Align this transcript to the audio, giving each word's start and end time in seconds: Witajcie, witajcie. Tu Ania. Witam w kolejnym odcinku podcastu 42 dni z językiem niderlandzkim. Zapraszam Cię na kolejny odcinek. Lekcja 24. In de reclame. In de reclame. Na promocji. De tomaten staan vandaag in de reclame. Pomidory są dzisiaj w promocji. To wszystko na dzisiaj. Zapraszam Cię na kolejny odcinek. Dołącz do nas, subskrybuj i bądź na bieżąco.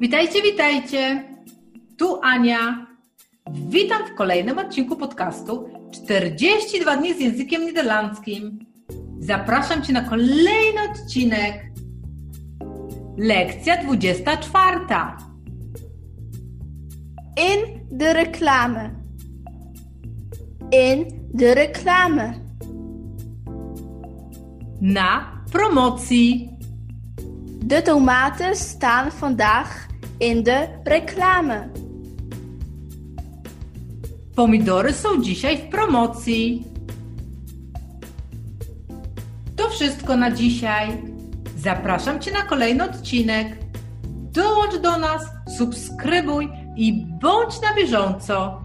Witajcie, 0.00 0.42
witajcie. 0.42 1.24
Tu 1.98 2.20
Ania. 2.22 2.86
Witam 3.50 4.06
w 4.06 4.14
kolejnym 4.14 4.58
odcinku 4.58 4.96
podcastu 4.96 5.68
42 5.92 6.96
dni 6.96 7.14
z 7.14 7.20
językiem 7.20 7.66
niderlandzkim. 7.66 8.58
Zapraszam 9.18 9.82
Cię 9.82 9.92
na 9.92 10.00
kolejny 10.00 10.80
odcinek. 10.92 11.72
Lekcja 13.18 13.82
24. 13.84 14.78
In 17.36 17.80
de 17.90 18.12
reclame. 18.12 18.90
In 20.72 21.04
de 21.34 21.54
reclame. 21.54 22.34
Na 24.80 25.42
promocji. 25.52 26.53
De 27.64 27.82
tomaten 27.82 28.56
staan 28.56 29.10
vandaag 29.20 29.86
in 30.18 30.42
de 30.42 30.68
reclame. 30.84 31.68
Pomidory 34.34 34.92
są 34.92 35.22
dzisiaj 35.22 35.58
w 35.58 35.68
promocji. 35.68 36.64
To 39.56 39.68
wszystko 39.68 40.16
na 40.16 40.30
dzisiaj. 40.30 41.02
Zapraszam 41.56 42.20
Cię 42.20 42.32
na 42.32 42.42
kolejny 42.42 42.84
odcinek. 42.84 43.56
Dołącz 44.32 44.76
do 44.76 44.98
nas, 44.98 45.22
subskrybuj 45.58 46.48
i 46.76 47.06
bądź 47.20 47.60
na 47.60 47.74
bieżąco. 47.74 48.63